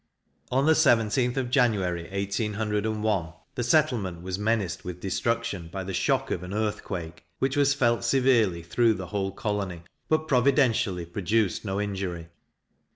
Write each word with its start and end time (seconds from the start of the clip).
On 0.51 0.65
the 0.65 0.71
17th 0.71 1.37
of 1.37 1.51
January, 1.51 2.05
1801, 2.09 3.33
the 3.53 3.63
settlement 3.63 4.23
was 4.23 4.39
menaced 4.39 4.83
with 4.83 4.99
destruction 4.99 5.69
by 5.71 5.83
the 5.83 5.93
shock 5.93 6.31
of 6.31 6.41
an 6.41 6.55
earthquake, 6.55 7.23
which 7.37 7.55
was 7.55 7.75
felt 7.75 8.03
severely 8.03 8.63
through 8.63 8.95
the 8.95 9.05
whole 9.05 9.29
colony, 9.31 9.83
but, 10.09 10.27
providentially, 10.27 11.05
produced 11.05 11.63
no 11.63 11.79
injury. 11.79 12.29